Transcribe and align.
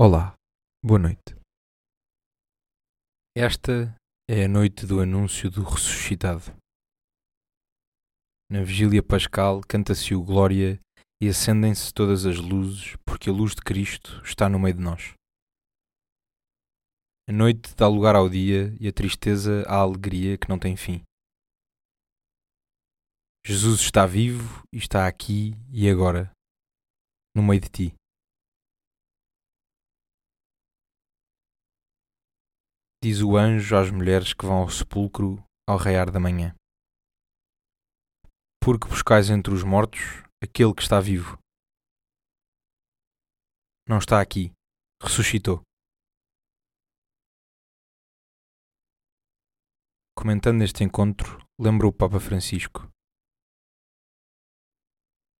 Olá, 0.00 0.34
boa 0.84 0.98
noite. 0.98 1.36
Esta 3.36 3.94
é 4.28 4.46
a 4.46 4.48
noite 4.48 4.86
do 4.86 5.00
anúncio 5.00 5.50
do 5.50 5.62
ressuscitado. 5.62 6.40
Na 8.50 8.64
vigília 8.64 9.02
pascal 9.02 9.60
canta-se 9.60 10.14
o 10.14 10.24
Glória 10.24 10.80
e 11.22 11.28
acendem-se 11.28 11.92
todas 11.92 12.26
as 12.26 12.38
luzes, 12.38 12.96
porque 13.06 13.30
a 13.30 13.32
luz 13.32 13.54
de 13.54 13.60
Cristo 13.60 14.20
está 14.24 14.48
no 14.48 14.58
meio 14.58 14.74
de 14.74 14.82
nós. 14.82 15.14
A 17.28 17.32
noite 17.32 17.74
dá 17.76 17.86
lugar 17.86 18.16
ao 18.16 18.28
dia 18.28 18.74
e 18.80 18.88
a 18.88 18.92
tristeza 18.92 19.62
à 19.68 19.76
alegria 19.76 20.36
que 20.36 20.48
não 20.48 20.58
tem 20.58 20.74
fim. 20.74 21.02
Jesus 23.46 23.80
está 23.80 24.06
vivo 24.06 24.64
e 24.72 24.78
está 24.78 25.06
aqui 25.06 25.52
e 25.70 25.88
agora, 25.88 26.32
no 27.36 27.42
meio 27.42 27.60
de 27.60 27.68
ti. 27.68 28.01
Diz 33.02 33.20
o 33.20 33.36
anjo 33.36 33.76
às 33.76 33.90
mulheres 33.90 34.32
que 34.32 34.46
vão 34.46 34.62
ao 34.62 34.70
sepulcro 34.70 35.44
ao 35.68 35.76
raiar 35.76 36.08
da 36.12 36.20
manhã. 36.20 36.54
Porque 38.62 38.86
buscais 38.86 39.28
entre 39.28 39.52
os 39.52 39.64
mortos 39.64 40.22
aquele 40.40 40.72
que 40.72 40.82
está 40.82 41.00
vivo. 41.00 41.36
Não 43.88 43.98
está 43.98 44.20
aqui, 44.20 44.52
ressuscitou. 45.02 45.62
Comentando 50.16 50.62
este 50.62 50.84
encontro, 50.84 51.44
lembra 51.60 51.88
o 51.88 51.92
Papa 51.92 52.20
Francisco. 52.20 52.88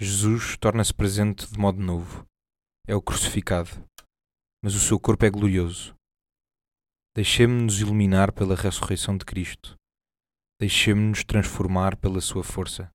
Jesus 0.00 0.56
torna-se 0.56 0.94
presente 0.94 1.50
de 1.50 1.58
modo 1.58 1.80
novo. 1.80 2.24
É 2.86 2.94
o 2.94 3.02
crucificado, 3.02 3.84
mas 4.62 4.76
o 4.76 4.80
seu 4.80 5.00
corpo 5.00 5.24
é 5.24 5.30
glorioso 5.30 5.98
Deixemo-nos 7.18 7.80
iluminar 7.80 8.32
pela 8.32 8.54
ressurreição 8.54 9.18
de 9.18 9.24
Cristo. 9.24 9.74
Deixemo-nos 10.60 11.24
transformar 11.24 11.96
pela 11.96 12.20
Sua 12.20 12.44
força, 12.44 12.92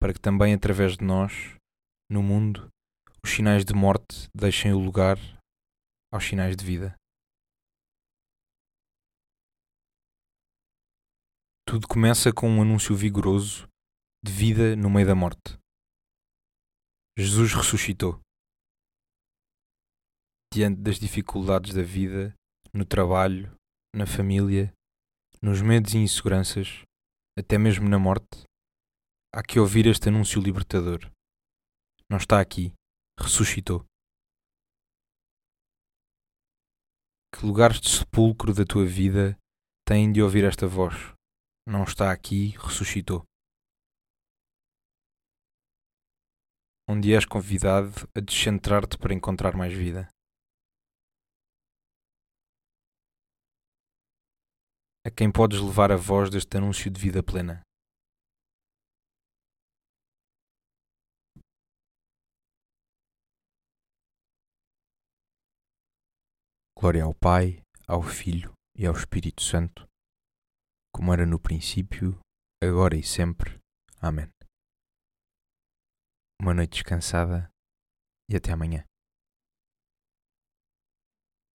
para 0.00 0.14
que 0.14 0.18
também 0.18 0.54
através 0.54 0.96
de 0.96 1.04
nós, 1.04 1.54
no 2.10 2.22
mundo, 2.22 2.70
os 3.22 3.30
sinais 3.30 3.62
de 3.62 3.74
morte 3.74 4.26
deixem 4.34 4.72
o 4.72 4.78
lugar 4.78 5.18
aos 6.10 6.24
sinais 6.24 6.56
de 6.56 6.64
vida. 6.64 6.96
Tudo 11.68 11.86
começa 11.86 12.32
com 12.32 12.48
um 12.48 12.62
anúncio 12.62 12.96
vigoroso 12.96 13.68
de 14.24 14.32
vida 14.32 14.74
no 14.74 14.88
meio 14.88 15.06
da 15.06 15.14
morte. 15.14 15.58
Jesus 17.18 17.52
ressuscitou. 17.52 18.18
Diante 20.50 20.80
das 20.80 20.98
dificuldades 20.98 21.74
da 21.74 21.82
vida, 21.82 22.34
no 22.72 22.84
trabalho, 22.84 23.54
na 23.94 24.06
família, 24.06 24.72
nos 25.42 25.60
medos 25.60 25.94
e 25.94 25.98
inseguranças, 25.98 26.82
até 27.38 27.58
mesmo 27.58 27.88
na 27.88 27.98
morte, 27.98 28.44
há 29.34 29.42
que 29.42 29.58
ouvir 29.58 29.86
este 29.86 30.08
anúncio 30.08 30.40
libertador. 30.40 31.10
Não 32.08 32.18
está 32.18 32.40
aqui, 32.40 32.72
ressuscitou. 33.18 33.84
Que 37.34 37.46
lugares 37.46 37.80
de 37.80 37.88
sepulcro 37.88 38.52
da 38.52 38.64
tua 38.64 38.84
vida 38.84 39.36
têm 39.86 40.12
de 40.12 40.22
ouvir 40.22 40.44
esta 40.44 40.66
voz? 40.66 40.94
Não 41.66 41.84
está 41.84 42.12
aqui, 42.12 42.50
ressuscitou. 42.58 43.24
Onde 46.88 47.14
és 47.14 47.24
convidado 47.24 48.08
a 48.16 48.20
descentrar-te 48.20 48.98
para 48.98 49.14
encontrar 49.14 49.56
mais 49.56 49.72
vida. 49.72 50.08
A 55.06 55.10
quem 55.10 55.32
podes 55.32 55.60
levar 55.60 55.90
a 55.90 55.96
voz 55.96 56.28
deste 56.28 56.58
anúncio 56.58 56.90
de 56.90 57.00
vida 57.00 57.22
plena. 57.22 57.62
Glória 66.78 67.04
ao 67.04 67.14
Pai, 67.14 67.62
ao 67.86 68.02
Filho 68.02 68.52
e 68.76 68.86
ao 68.86 68.94
Espírito 68.94 69.42
Santo, 69.42 69.86
como 70.94 71.12
era 71.12 71.26
no 71.26 71.38
princípio, 71.38 72.18
agora 72.62 72.96
e 72.96 73.02
sempre. 73.02 73.58
Amém. 74.00 74.30
Uma 76.40 76.54
noite 76.54 76.72
descansada 76.72 77.50
e 78.30 78.36
até 78.36 78.52
amanhã. 78.52 78.89